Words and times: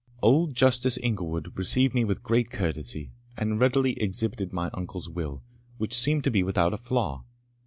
Old 0.23 0.55
Justice 0.55 0.97
Inglewood 0.97 1.55
received 1.55 1.93
me 1.93 2.03
with 2.05 2.23
great 2.23 2.49
courtesy, 2.49 3.11
and 3.37 3.59
readily 3.59 4.01
exhibited 4.01 4.51
my 4.51 4.71
uncle's 4.73 5.07
will, 5.07 5.43
which 5.77 5.93
seemed 5.93 6.23
to 6.23 6.31
be 6.31 6.41
without 6.41 6.73
a 6.73 6.77
flaw. 6.77 7.23